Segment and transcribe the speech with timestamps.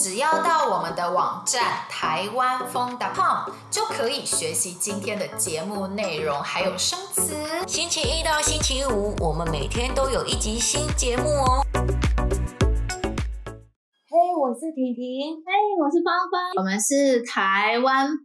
[0.00, 7.34] 只要到我们的网站台湾风 .com 就可以学习今天的节目内容，还有生词。
[7.66, 11.66] 星期一到星期五，我们每天都有一集新节目哦。
[14.08, 15.34] 嘿，hey, 我是婷婷。
[15.44, 16.52] 嘿，hey, 我是芳芳。
[16.58, 18.16] 我们是台湾风，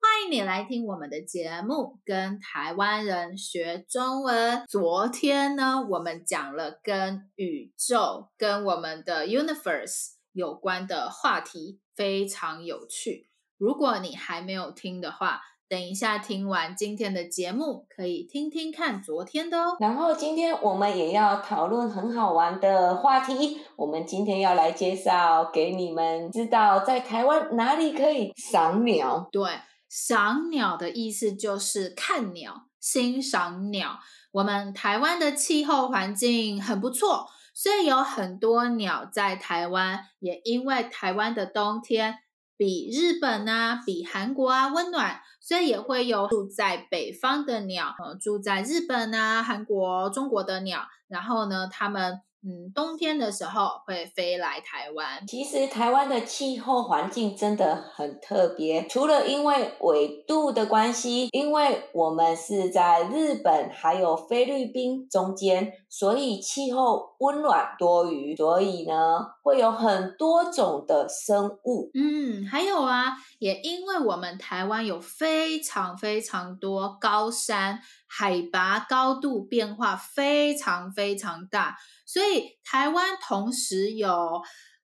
[0.00, 4.64] 欢迎你来听我们的节目，跟台湾人学中文。
[4.66, 10.15] 昨天呢，我们讲了跟宇宙、跟我们的 universe。
[10.36, 19.76] 有关的话题非常有趣，如果你还没有听的话，等一下听完今天的节目，可以听听看昨天的哦。
[19.80, 29.26] 然后今天我们也要讨论很好玩的话题，我们今天要来介绍给你们知道，在台湾哪里可以赏鸟。
[29.32, 29.50] 对，
[29.88, 33.98] 赏鸟的意思就是看鸟、欣赏鸟。
[34.32, 37.26] 我们台湾的气候环境很不错。
[37.56, 42.18] 所以有很多鸟在台湾，也因为台湾的冬天
[42.58, 52.20] 比日本啊、比韩国啊温暖，所以也会有住在北方的鸟，呃，住在日本啊、韩国、中国的鸟，然后呢，它们。
[52.46, 55.26] 嗯，冬天的时候会飞来台湾。
[55.26, 68.94] 其实台湾的气候环境真的很特别，除了因为纬度的关系，因为我们是在日本还有菲律宾中间，所以气候温暖多雨，所以呢
[69.42, 71.90] 会有很多种的生物。
[71.94, 81.76] 嗯，还有啊，也因为我们台湾有非常非常多高山，海拔高度变化非常非常大。
[82.06, 84.42] 所以台湾同时有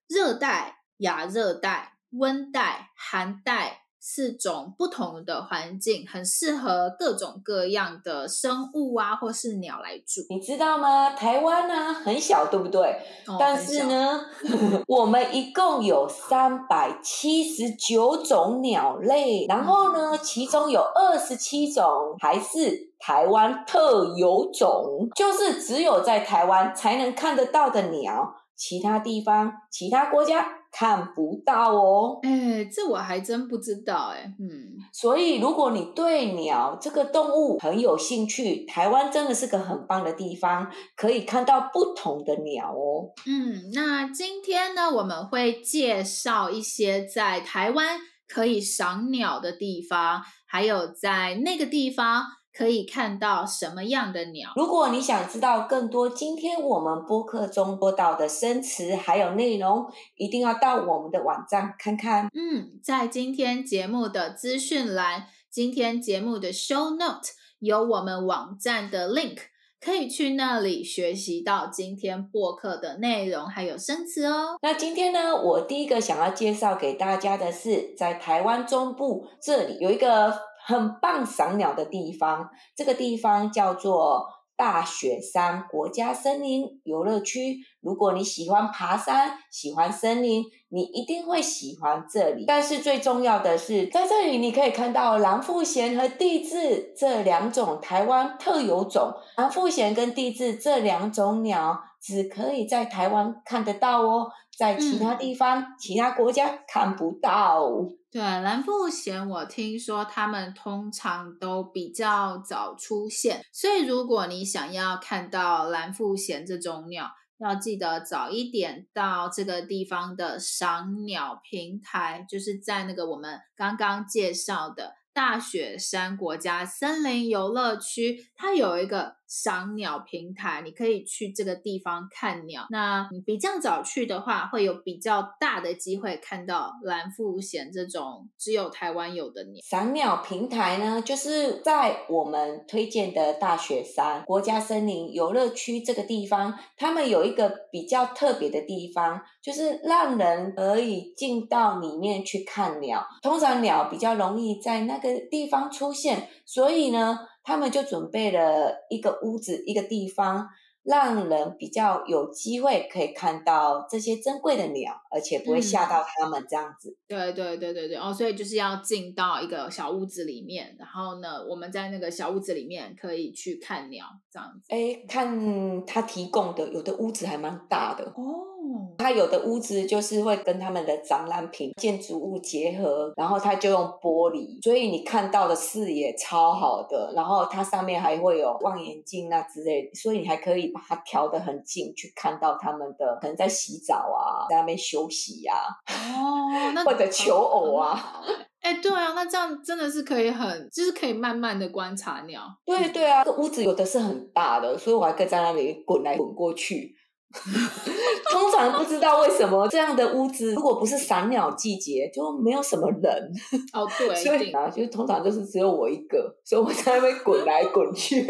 [0.08, 10.22] 热带、亚热带、温带、寒带四种不同的环境，很适合各种各样的生物啊，或是鸟来住。
[10.28, 11.10] 你知道吗？
[11.10, 13.00] 台湾呢很小，对不对？
[13.28, 14.20] 哦、但是呢，
[14.88, 22.90] 我们一共有三百七十九种鸟类，然后呢，其中有二十七种还是。
[23.04, 32.18] 台湾特有种，就是只有在台湾才能看得到的鸟，其他地方、其他国家看不到哦。
[32.22, 34.24] 哎，这我还真不知道哎。
[34.40, 43.12] 嗯，所以如果你对鸟这个动物很有兴趣，台湾真的是个很棒的地方，可以看到不同的鸟哦。
[43.26, 52.24] 嗯，那今天呢，我们会介绍一些在台湾可以赏鸟的地方，还有在那个地方。
[52.54, 54.52] 可以看到什么样的鸟？
[54.56, 59.86] 如果你想知道更多今天我们播客中播到的生词还有内容，
[60.16, 62.28] 一定要到我们的网站看看。
[62.34, 69.38] 嗯，在今天节目的资讯栏，今天节目的 show note 有我们网站的 link，
[69.80, 74.58] 可以去那里学习到今天播客的内容还有生词哦。
[74.60, 80.51] 那今天呢，我第一个想要介绍给大家的是，在台湾中部这里有一个。
[80.64, 87.56] 很棒赏鸟的地方，这个地方叫做大雪山国家森林游乐区。
[87.80, 92.44] 如果你喜欢爬山、喜欢森林，你一定会喜欢这里。
[92.46, 99.12] 但是最重要的是，在这里你可以看到蓝腹鷴和地雉这两种台湾特有种。
[99.36, 107.62] 蓝腹鷴跟地雉这两种鸟只可以在台湾看得到哦，在其他地方、嗯、其他国家看不到。
[108.10, 117.08] 对，蓝腹鹇，我听说他们通常都比较早出现，所以如果你想要看到蓝腹鹇这种鸟，
[117.38, 129.21] 要记得早一点到这个地方的赏鸟平台，就是在那个我们刚刚介绍的大雪山国家森林游乐区，它有一个。
[129.32, 132.66] 赏鸟平台，你可以去这个地方看鸟。
[132.68, 139.62] 那你比较早去的话，会有比较大的机会看到蓝腹鷴这种只有台湾有的鸟。
[139.64, 153.02] 赏鸟平台呢，就是在我们推荐的大雪山国家森林游乐区这个地方，他们有一个比较特别的地方，就是让人可以进到里面去看鸟。
[153.22, 157.18] 通常鸟比较容易在那个地方出现，所以呢。
[157.42, 160.46] 他们就准备了一个屋子，一个地方，
[160.84, 166.90] 让人比较有机会可以看到这些珍贵的鸟，而且不会吓到他们这样子。
[166.90, 174.66] 嗯、对对对对对哦，所以就是要进到一个小屋子里面，然后呢，我们在那个小屋子里面可以去看鸟这样子。
[174.68, 178.51] 哎，看他提供的，有的屋子还蛮大的哦。
[178.98, 187.12] 它有的屋子就是会跟他们的展览品、建筑物结合，然后它就用玻璃，所以你看到的视野超好的。
[187.14, 195.54] 然后它上面还会有望远镜啊之类的，所以你还可以把它调得很近，去看到他们的可能在洗澡啊，在那边休息呀、
[195.86, 198.22] 啊，哦，那 或者求偶啊。
[198.60, 202.42] 哎，对啊，那这样真的是可以很，就是可以慢慢的观察鸟。
[202.64, 206.94] 对对啊，这屋子有的是很大的，所以我还可以在那里滚来滚过去。
[208.30, 213.32] 通常不知道为什么这样的屋子，如果不是赏鸟季节，就没有什么人。
[213.72, 218.22] 哦，对，所以啊，就通常就是只有我一个，所以我在那边滚来滚去。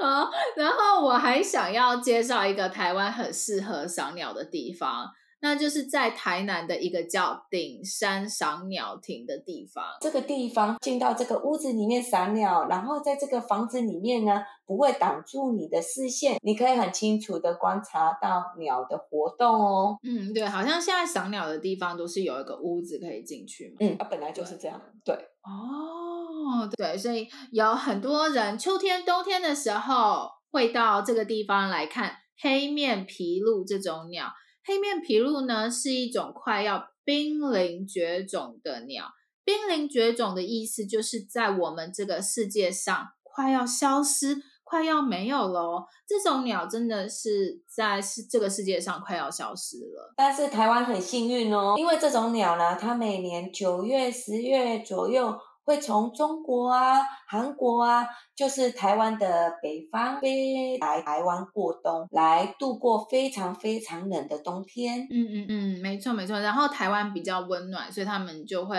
[0.00, 5.06] 好， 然后我还想要介绍一个台湾很适合赏鸟的地方。
[5.46, 9.84] 那就是在台南的一个叫顶山赏鸟亭的地方。
[10.00, 19.96] 这个地方进到这个屋子里面赏鸟，然后在这个房子里面呢，不会挡住你的视线，你可以很清楚的观察到鸟的活动哦。
[20.02, 23.76] 嗯，对，好像现在赏鸟的地方都是有一个屋子可以进去嘛。
[23.80, 24.80] 嗯，它本来就是这样。
[25.04, 25.14] 对。
[25.14, 32.10] 对哦，对，所以有很多人秋天、冬天的时候会到这个地方来看
[32.42, 34.26] 黑面琵鹭这种鸟。
[34.66, 39.06] 黑面琵鹭呢，是一种快要濒临绝种的鸟。
[39.44, 45.86] 濒临绝种的意思就是在我们这个世界上快要消失、快要没有了哦。
[46.06, 50.12] 这种鸟真的是在是这个世界上快要消失了。
[50.16, 55.38] 但是台湾很幸运哦，因为这种鸟呢，它每年九月、十月左右。
[55.66, 65.08] 会从中国啊、韩国啊，就是台湾的北方飞来台湾过冬，来度过非常非常冷的冬天。
[65.10, 66.38] 嗯嗯嗯，没错没错。
[66.38, 68.76] 然后台湾比较温暖，所以他们就会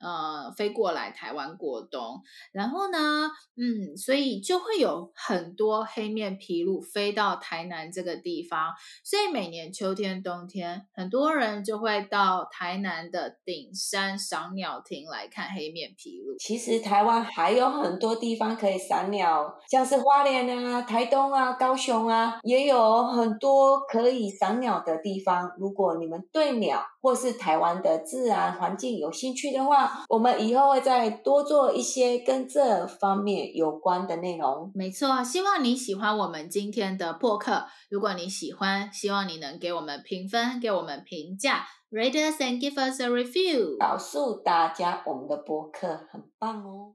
[0.00, 2.20] 呃飞过来台湾过冬。
[2.50, 8.72] 然后呢，嗯，所以就会有很多黑面琵鹭飞到台南这个地方。
[9.04, 16.36] 所以每年秋天、冬天，很多人就会到台南的顶山赏鸟亭来看黑面琵鹭。
[16.40, 25.50] 其实台湾还有很多地方可以赏鸟，像是花莲啊、台东啊、高雄啊，也有很多可以赏鸟的地方。
[25.58, 34.70] 如果你们对鸟或是台湾的自然环境有兴趣的话，我们以后会再多做一些跟这方面有关的内容。
[34.74, 37.64] 没错，希望你喜欢我们今天的播客。
[37.90, 41.66] 如果你喜欢，希望你能给我们评分，给我们评价。
[41.90, 43.78] Read us and give us a review。
[43.78, 46.94] 告诉大家，我们的播客很棒哦。